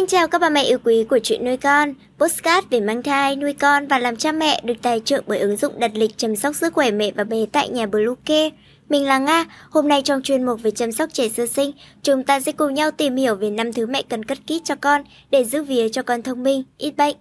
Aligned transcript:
Xin 0.00 0.06
chào 0.06 0.28
các 0.28 0.40
bà 0.40 0.48
mẹ 0.50 0.62
yêu 0.62 0.78
quý 0.84 1.04
của 1.04 1.18
chuyện 1.22 1.44
nuôi 1.44 1.56
con, 1.56 1.94
postcard 2.18 2.66
về 2.70 2.80
mang 2.80 3.02
thai, 3.02 3.36
nuôi 3.36 3.52
con 3.52 3.86
và 3.86 3.98
làm 3.98 4.16
cha 4.16 4.32
mẹ 4.32 4.60
được 4.64 4.74
tài 4.82 5.00
trợ 5.04 5.22
bởi 5.26 5.38
ứng 5.38 5.56
dụng 5.56 5.78
đặt 5.78 5.90
lịch 5.94 6.16
chăm 6.16 6.36
sóc 6.36 6.56
sức 6.56 6.74
khỏe 6.74 6.90
mẹ 6.90 7.10
và 7.14 7.24
bé 7.24 7.36
tại 7.52 7.68
nhà 7.68 7.86
Bluecare. 7.86 8.50
Mình 8.88 9.04
là 9.06 9.18
Nga, 9.18 9.44
hôm 9.70 9.88
nay 9.88 10.02
trong 10.02 10.22
chuyên 10.22 10.46
mục 10.46 10.62
về 10.62 10.70
chăm 10.70 10.92
sóc 10.92 11.08
trẻ 11.12 11.28
sơ 11.28 11.46
sinh, 11.46 11.72
chúng 12.02 12.24
ta 12.24 12.40
sẽ 12.40 12.52
cùng 12.52 12.74
nhau 12.74 12.90
tìm 12.90 13.16
hiểu 13.16 13.34
về 13.34 13.50
năm 13.50 13.72
thứ 13.72 13.86
mẹ 13.86 14.02
cần 14.08 14.24
cất 14.24 14.38
kỹ 14.46 14.60
cho 14.64 14.74
con 14.74 15.02
để 15.30 15.44
giữ 15.44 15.62
vía 15.62 15.88
cho 15.88 16.02
con 16.02 16.22
thông 16.22 16.42
minh, 16.42 16.62
ít 16.78 16.96
bệnh. 16.96 17.16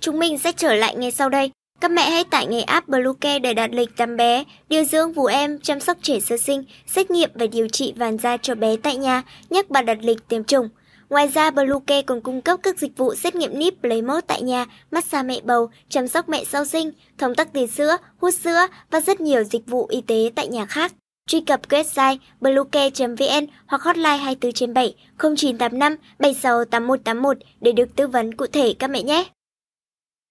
Chúng 0.00 0.18
mình 0.18 0.38
sẽ 0.38 0.52
trở 0.52 0.74
lại 0.74 0.96
ngay 0.96 1.10
sau 1.10 1.28
đây. 1.28 1.50
Các 1.80 1.90
mẹ 1.90 2.10
hãy 2.10 2.24
tải 2.24 2.46
ngay 2.46 2.62
app 2.62 2.88
Bluecare 2.88 3.38
để 3.38 3.54
đặt 3.54 3.70
lịch 3.72 3.96
tắm 3.96 4.16
bé, 4.16 4.44
điều 4.68 4.84
dưỡng 4.84 5.12
vú 5.12 5.24
em, 5.24 5.58
chăm 5.60 5.80
sóc 5.80 5.96
trẻ 6.02 6.20
sơ 6.20 6.36
sinh, 6.36 6.64
xét 6.86 7.10
nghiệm 7.10 7.30
và 7.34 7.46
điều 7.46 7.68
trị 7.68 7.92
vàng 7.96 8.18
da 8.18 8.36
cho 8.36 8.54
bé 8.54 8.76
tại 8.76 8.96
nhà, 8.96 9.22
nhắc 9.50 9.70
bà 9.70 9.82
đặt 9.82 9.98
lịch 10.02 10.28
tiêm 10.28 10.44
chủng. 10.44 10.68
Ngoài 11.10 11.26
ra, 11.26 11.50
Bluecare 11.50 12.02
còn 12.02 12.20
cung 12.20 12.40
cấp 12.40 12.60
các 12.62 12.78
dịch 12.78 12.96
vụ 12.96 13.14
xét 13.14 13.34
nghiệm 13.34 13.58
níp 13.58 13.84
lấy 13.84 14.02
mẫu 14.02 14.20
tại 14.20 14.42
nhà, 14.42 14.66
massage 14.90 15.28
mẹ 15.28 15.40
bầu, 15.44 15.70
chăm 15.88 16.08
sóc 16.08 16.28
mẹ 16.28 16.44
sau 16.44 16.64
sinh, 16.64 16.92
thống 17.18 17.34
tắc 17.34 17.52
tiền 17.52 17.66
sữa, 17.66 17.96
hút 18.18 18.34
sữa 18.34 18.66
và 18.90 19.00
rất 19.00 19.20
nhiều 19.20 19.44
dịch 19.44 19.66
vụ 19.66 19.86
y 19.86 20.00
tế 20.00 20.30
tại 20.34 20.48
nhà 20.48 20.66
khác. 20.66 20.92
Truy 21.28 21.40
cập 21.40 21.68
website 21.68 22.16
bluecare.vn 22.40 23.46
hoặc 23.66 23.82
hotline 23.82 24.16
24 24.16 24.52
trên 24.52 24.74
7 24.74 24.94
0985 25.18 25.96
76 26.18 26.64
8181 26.64 27.36
để 27.60 27.72
được 27.72 27.96
tư 27.96 28.06
vấn 28.06 28.34
cụ 28.34 28.46
thể 28.46 28.74
các 28.78 28.90
mẹ 28.90 29.02
nhé. 29.02 29.24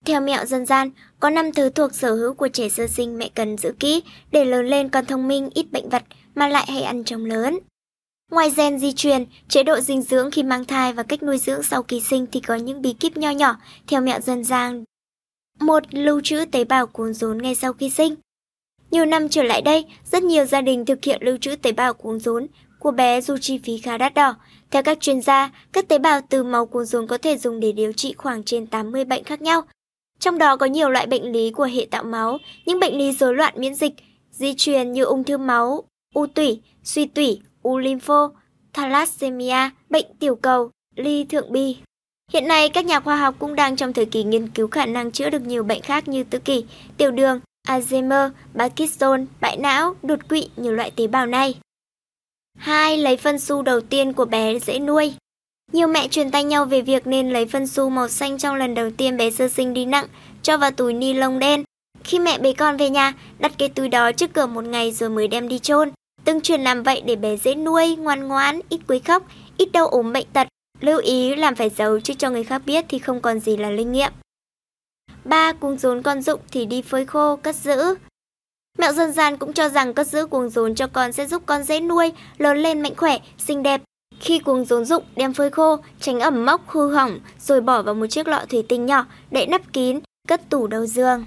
Theo 0.05 0.21
mẹo 0.21 0.45
dân 0.45 0.65
gian, 0.65 0.89
có 1.19 1.29
5 1.29 1.51
thứ 1.51 1.69
thuộc 1.69 1.95
sở 1.95 2.15
hữu 2.15 2.33
của 2.33 2.47
trẻ 2.47 2.69
sơ 2.69 2.87
sinh 2.87 3.17
mẹ 3.17 3.29
cần 3.35 3.57
giữ 3.57 3.73
kỹ 3.79 4.03
để 4.31 4.45
lớn 4.45 4.67
lên 4.67 4.89
con 4.89 5.05
thông 5.05 5.27
minh 5.27 5.49
ít 5.53 5.71
bệnh 5.71 5.89
vật 5.89 6.03
mà 6.35 6.47
lại 6.47 6.65
hay 6.67 6.83
ăn 6.83 7.03
trông 7.03 7.25
lớn. 7.25 7.59
Ngoài 8.31 8.51
gen 8.57 8.79
di 8.79 8.93
truyền, 8.93 9.25
chế 9.49 9.63
độ 9.63 9.79
dinh 9.79 10.01
dưỡng 10.01 10.31
khi 10.31 10.43
mang 10.43 10.65
thai 10.65 10.93
và 10.93 11.03
cách 11.03 11.23
nuôi 11.23 11.37
dưỡng 11.37 11.63
sau 11.63 11.83
kỳ 11.83 12.01
sinh 12.01 12.25
thì 12.31 12.39
có 12.39 12.55
những 12.55 12.81
bí 12.81 12.93
kíp 12.93 13.17
nho 13.17 13.29
nhỏ 13.29 13.55
theo 13.87 14.01
mẹo 14.01 14.21
dân 14.21 14.43
gian. 14.43 14.83
Một, 15.59 15.83
lưu 15.91 16.21
trữ 16.23 16.45
tế 16.45 16.63
bào 16.63 16.87
cuốn 16.87 17.13
rốn 17.13 17.37
ngay 17.37 17.55
sau 17.55 17.73
khi 17.73 17.89
sinh. 17.89 18.15
Nhiều 18.91 19.05
năm 19.05 19.29
trở 19.29 19.43
lại 19.43 19.61
đây, 19.61 19.85
rất 20.11 20.23
nhiều 20.23 20.45
gia 20.45 20.61
đình 20.61 20.85
thực 20.85 21.03
hiện 21.03 21.21
lưu 21.23 21.37
trữ 21.37 21.55
tế 21.55 21.71
bào 21.71 21.93
cuốn 21.93 22.19
rốn 22.19 22.47
của 22.79 22.91
bé 22.91 23.21
dù 23.21 23.37
chi 23.37 23.57
phí 23.57 23.77
khá 23.77 23.97
đắt 23.97 24.13
đỏ. 24.13 24.35
Theo 24.71 24.83
các 24.83 24.99
chuyên 24.99 25.21
gia, 25.21 25.51
các 25.71 25.87
tế 25.87 25.97
bào 25.97 26.21
từ 26.29 26.43
máu 26.43 26.65
cuốn 26.65 26.85
rốn 26.85 27.07
có 27.07 27.17
thể 27.17 27.37
dùng 27.37 27.59
để 27.59 27.71
điều 27.71 27.93
trị 27.93 28.13
khoảng 28.17 28.43
trên 28.43 28.67
80 28.67 29.05
bệnh 29.05 29.23
khác 29.23 29.41
nhau. 29.41 29.61
Trong 30.19 30.37
đó 30.37 30.57
có 30.57 30.65
nhiều 30.65 30.89
loại 30.89 31.07
bệnh 31.07 31.31
lý 31.31 31.51
của 31.51 31.63
hệ 31.63 31.87
tạo 31.91 32.03
máu, 32.03 32.37
những 32.65 32.79
bệnh 32.79 32.97
lý 32.97 33.11
rối 33.11 33.35
loạn 33.35 33.53
miễn 33.57 33.75
dịch, 33.75 33.93
di 34.31 34.53
truyền 34.57 34.91
như 34.91 35.03
ung 35.03 35.23
thư 35.23 35.37
máu, 35.37 35.83
u 36.13 36.27
tủy, 36.27 36.61
suy 36.83 37.05
tủy, 37.05 37.41
u 37.67 37.77
lympho, 37.77 38.31
thalassemia, 38.73 39.69
bệnh 39.89 40.05
tiểu 40.19 40.35
cầu, 40.35 40.71
ly 40.95 41.25
thượng 41.25 41.51
bì. 41.51 41.77
Hiện 42.31 42.47
nay, 42.47 42.69
các 42.69 42.85
nhà 42.85 42.99
khoa 42.99 43.15
học 43.15 43.35
cũng 43.39 43.55
đang 43.55 43.75
trong 43.75 43.93
thời 43.93 44.05
kỳ 44.05 44.23
nghiên 44.23 44.47
cứu 44.47 44.67
khả 44.67 44.85
năng 44.85 45.11
chữa 45.11 45.29
được 45.29 45.41
nhiều 45.41 45.63
bệnh 45.63 45.81
khác 45.81 46.07
như 46.07 46.23
tự 46.23 46.39
kỷ, 46.39 46.65
tiểu 46.97 47.11
đường, 47.11 47.39
Alzheimer, 47.67 48.29
Parkinson, 48.55 49.25
bại 49.41 49.57
não, 49.57 49.95
đột 50.03 50.29
quỵ 50.29 50.49
nhiều 50.55 50.71
loại 50.71 50.91
tế 50.91 51.07
bào 51.07 51.25
này. 51.25 51.55
2. 52.57 52.97
Lấy 52.97 53.17
phân 53.17 53.39
su 53.39 53.61
đầu 53.61 53.81
tiên 53.81 54.13
của 54.13 54.25
bé 54.25 54.59
dễ 54.59 54.79
nuôi. 54.79 55.13
Nhiều 55.73 55.87
mẹ 55.87 56.07
truyền 56.07 56.31
tay 56.31 56.43
nhau 56.43 56.65
về 56.65 56.81
việc 56.81 57.07
nên 57.07 57.29
lấy 57.29 57.45
phân 57.45 57.67
su 57.67 57.89
màu 57.89 58.07
xanh 58.07 58.37
trong 58.37 58.55
lần 58.55 58.75
đầu 58.75 58.89
tiên 58.97 59.17
bé 59.17 59.31
sơ 59.31 59.47
sinh 59.47 59.73
đi 59.73 59.85
nặng, 59.85 60.07
cho 60.41 60.57
vào 60.57 60.71
túi 60.71 60.93
ni 60.93 61.13
lông 61.13 61.39
đen. 61.39 61.63
Khi 62.03 62.19
mẹ 62.19 62.37
bế 62.37 62.53
con 62.53 62.77
về 62.77 62.89
nhà, 62.89 63.13
đặt 63.39 63.51
cái 63.57 63.69
túi 63.69 63.87
đó 63.87 64.11
trước 64.11 64.33
cửa 64.33 64.45
một 64.45 64.63
ngày 64.63 64.91
rồi 64.91 65.09
mới 65.09 65.27
đem 65.27 65.47
đi 65.47 65.59
chôn. 65.59 65.91
Từng 66.27 66.41
truyền 66.41 66.61
làm 66.61 66.83
vậy 66.83 67.01
để 67.05 67.15
bé 67.15 67.37
dễ 67.37 67.55
nuôi, 67.55 67.95
ngoan 67.95 68.27
ngoãn, 68.27 68.59
ít 68.69 68.79
quấy 68.87 68.99
khóc, 68.99 69.23
ít 69.57 69.71
đau 69.71 69.87
ốm 69.87 70.13
bệnh 70.13 70.27
tật. 70.33 70.47
Lưu 70.79 70.99
ý 70.99 71.35
làm 71.35 71.55
phải 71.55 71.69
giấu 71.69 71.99
chứ 71.99 72.13
cho 72.13 72.29
người 72.29 72.43
khác 72.43 72.61
biết 72.65 72.85
thì 72.89 72.99
không 72.99 73.21
còn 73.21 73.39
gì 73.39 73.57
là 73.57 73.69
linh 73.69 73.91
nghiệm. 73.91 74.11
3. 75.23 75.53
Cuống 75.53 75.77
rốn 75.77 76.01
con 76.01 76.21
dụng 76.21 76.39
thì 76.51 76.65
đi 76.65 76.81
phơi 76.81 77.05
khô, 77.05 77.35
cất 77.35 77.55
giữ. 77.55 77.95
Mẹo 78.77 78.93
dân 78.93 79.11
gian 79.11 79.37
cũng 79.37 79.53
cho 79.53 79.69
rằng 79.69 79.93
cất 79.93 80.07
giữ 80.07 80.25
cuống 80.25 80.49
rốn 80.49 80.75
cho 80.75 80.87
con 80.87 81.11
sẽ 81.11 81.25
giúp 81.25 81.43
con 81.45 81.63
dễ 81.63 81.79
nuôi, 81.79 82.11
lớn 82.37 82.57
lên 82.57 82.81
mạnh 82.81 82.95
khỏe, 82.97 83.17
xinh 83.37 83.63
đẹp. 83.63 83.81
Khi 84.19 84.39
cuống 84.39 84.65
rốn 84.65 84.85
dụng 84.85 85.03
đem 85.15 85.33
phơi 85.33 85.49
khô, 85.49 85.77
tránh 85.99 86.19
ẩm 86.19 86.45
mốc 86.45 86.69
hư 86.69 86.93
hỏng, 86.93 87.19
rồi 87.39 87.61
bỏ 87.61 87.81
vào 87.81 87.95
một 87.95 88.07
chiếc 88.07 88.27
lọ 88.27 88.45
thủy 88.49 88.63
tinh 88.69 88.85
nhỏ, 88.85 89.05
đậy 89.31 89.47
nắp 89.47 89.73
kín, 89.73 89.99
cất 90.27 90.49
tủ 90.49 90.67
đầu 90.67 90.85
giường. 90.85 91.25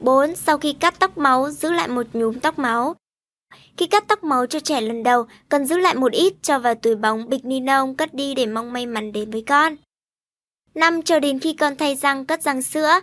4. 0.00 0.36
Sau 0.36 0.58
khi 0.58 0.72
cắt 0.72 0.94
tóc 0.98 1.18
máu, 1.18 1.50
giữ 1.50 1.70
lại 1.72 1.88
một 1.88 2.06
nhúm 2.12 2.38
tóc 2.38 2.58
máu. 2.58 2.94
Khi 3.76 3.86
cắt 3.86 4.04
tóc 4.08 4.24
máu 4.24 4.46
cho 4.46 4.60
trẻ 4.60 4.80
lần 4.80 5.02
đầu, 5.02 5.26
cần 5.48 5.66
giữ 5.66 5.78
lại 5.78 5.94
một 5.94 6.12
ít 6.12 6.34
cho 6.42 6.58
vào 6.58 6.74
túi 6.74 6.94
bóng 6.94 7.28
bịch 7.28 7.44
ni 7.44 7.60
lông 7.60 7.94
cất 7.94 8.14
đi 8.14 8.34
để 8.34 8.46
mong 8.46 8.72
may 8.72 8.86
mắn 8.86 9.12
đến 9.12 9.30
với 9.30 9.44
con. 9.46 9.76
5. 10.74 11.02
Chờ 11.02 11.20
đến 11.20 11.38
khi 11.38 11.52
con 11.52 11.76
thay 11.76 11.96
răng 11.96 12.26
cất 12.26 12.42
răng 12.42 12.62
sữa. 12.62 13.00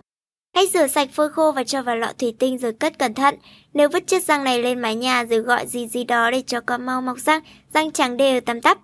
Hãy 0.55 0.67
rửa 0.67 0.87
sạch 0.87 1.09
phơi 1.13 1.29
khô 1.29 1.51
và 1.51 1.63
cho 1.63 1.81
vào 1.81 1.95
lọ 1.95 2.11
thủy 2.19 2.35
tinh 2.39 2.57
rồi 2.57 2.73
cất 2.73 2.99
cẩn 2.99 3.13
thận. 3.13 3.35
Nếu 3.73 3.89
vứt 3.89 4.07
chiếc 4.07 4.23
răng 4.23 4.43
này 4.43 4.63
lên 4.63 4.79
mái 4.79 4.95
nhà 4.95 5.23
rồi 5.23 5.39
gọi 5.39 5.67
gì 5.67 5.87
gì 5.87 6.03
đó 6.03 6.31
để 6.31 6.43
cho 6.47 6.61
con 6.61 6.85
mau 6.85 7.01
mọc 7.01 7.17
răng, 7.19 7.41
răng 7.73 7.91
trắng 7.91 8.17
đều 8.17 8.41
tăm 8.41 8.61
tắp, 8.61 8.77